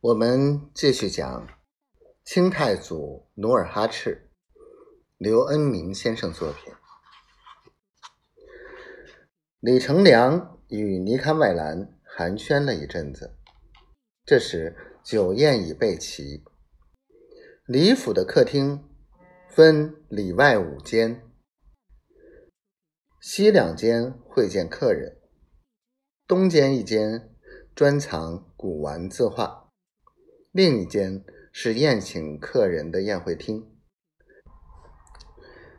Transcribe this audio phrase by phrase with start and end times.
[0.00, 1.48] 我们继续讲
[2.24, 4.30] 清太祖努尔哈赤，
[5.16, 6.72] 刘恩明先生作品。
[9.58, 13.36] 李成梁与尼堪外兰寒暄了一阵子，
[14.24, 16.44] 这时酒宴已备齐。
[17.66, 18.88] 李府的客厅
[19.48, 21.28] 分里外五间，
[23.20, 25.18] 西两间会见客人，
[26.28, 27.34] 东间一间
[27.74, 29.67] 专藏古玩字画。
[30.58, 33.64] 另一间是宴请客人的宴会厅。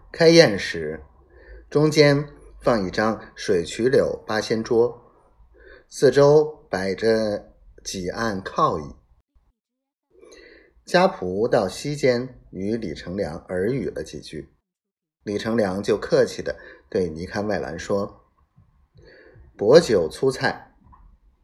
[0.09, 1.03] 开宴时，
[1.69, 2.29] 中间
[2.61, 5.11] 放一张水曲柳八仙桌，
[5.89, 7.51] 四周摆着
[7.83, 8.95] 几案靠椅。
[10.85, 14.47] 家仆到西间与李成梁耳语了几句，
[15.23, 16.57] 李成梁就客气的
[16.89, 18.31] 对尼堪外兰说
[19.57, 20.73] ：“薄酒粗菜，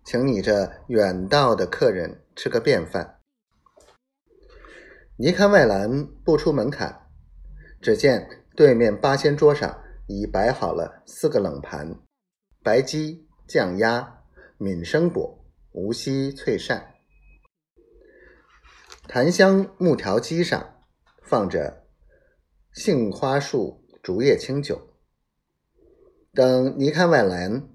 [0.06, 3.12] 请你这远道的客人吃个便饭。”
[5.18, 7.08] 尼堪外兰不出门槛，
[7.82, 11.96] 只见对面八仙桌上已摆好了四个冷盘：
[12.62, 14.24] 白鸡、酱鸭、
[14.58, 15.40] 闽生果、
[15.72, 16.96] 无锡脆扇。
[19.08, 20.82] 檀香木条机上
[21.24, 21.86] 放着
[22.74, 24.98] 杏花树竹叶清酒。
[26.34, 27.70] 等尼堪外兰、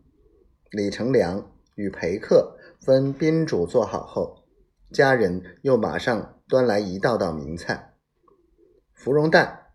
[0.72, 4.44] 李成梁与陪客分宾主坐好后，
[4.92, 6.36] 家人又马上。
[6.50, 7.94] 端来一道道名菜：
[8.92, 9.68] 芙蓉蛋、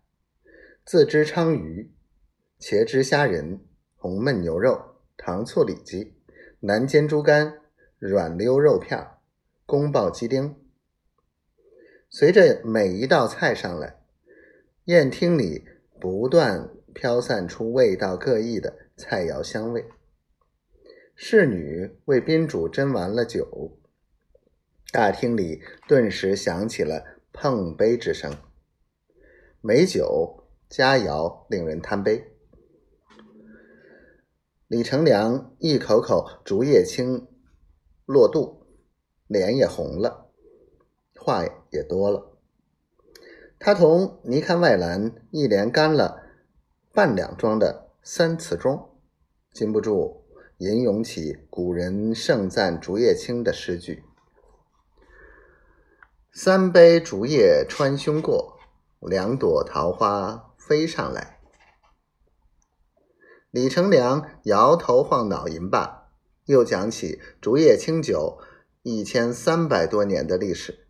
[0.84, 1.90] 自知鲳鱼、
[2.60, 3.64] 茄汁虾仁、
[3.96, 6.20] 红焖牛肉、糖醋里脊、
[6.60, 7.60] 南煎猪肝、
[7.98, 9.08] 软溜肉片、
[9.64, 10.54] 宫爆鸡丁。
[12.10, 14.02] 随着每一道菜上来，
[14.84, 15.64] 宴厅里
[15.98, 19.86] 不断飘散出味道各异的菜肴香味。
[21.14, 23.78] 侍女为宾主斟完了酒。
[24.96, 28.34] 大厅里顿时响起了碰杯之声，
[29.60, 32.32] 美酒佳肴令人贪杯。
[34.68, 37.28] 李成梁一口口竹叶青
[38.06, 38.62] 落肚，
[39.26, 40.30] 脸也红了，
[41.14, 42.38] 话也多了。
[43.58, 46.22] 他同尼堪外兰一连干了
[46.94, 48.86] 半两装的三次盅，
[49.52, 50.24] 禁不住
[50.56, 54.02] 吟咏起古人盛赞竹叶青的诗句。
[56.38, 58.58] 三杯竹叶穿胸过，
[59.00, 61.40] 两朵桃花飞上来。
[63.50, 66.10] 李成梁摇头晃脑吟罢，
[66.44, 68.38] 又讲起竹叶青酒
[68.82, 70.86] 一千三百多年的历史。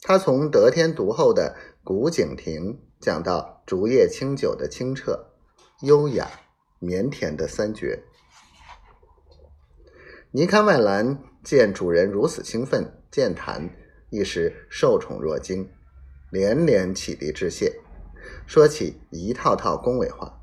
[0.00, 5.32] 他从得天独厚的古井亭讲到竹叶青酒的清澈、
[5.82, 6.30] 优雅、
[6.78, 8.04] 绵甜的三绝。
[10.30, 13.82] 尼堪外兰见主人如此兴奋，健谈。
[14.08, 15.68] 一时受宠若惊，
[16.30, 17.80] 连连起立致谢，
[18.46, 20.40] 说起一套套恭维话。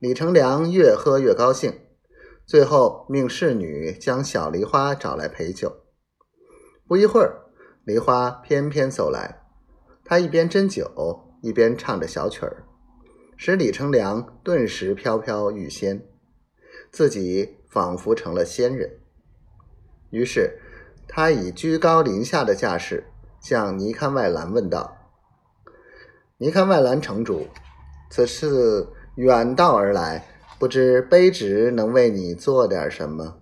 [0.00, 1.78] 李成梁越喝越高兴，
[2.44, 5.84] 最后命侍女将小梨花找来陪酒。
[6.88, 7.44] 不一会儿，
[7.84, 9.42] 梨花翩翩走来，
[10.04, 12.64] 她一边斟酒，一边唱着小曲儿，
[13.36, 16.04] 使李成梁顿时飘飘欲仙，
[16.90, 18.98] 自己仿佛成了仙人。
[20.10, 20.60] 于是。
[21.08, 23.06] 他以居高临下的架势
[23.40, 24.96] 向尼堪外兰问道
[26.38, 27.46] ：“尼堪外兰城主，
[28.10, 30.26] 此次远道而来，
[30.58, 33.38] 不知卑职能为你做点什么？”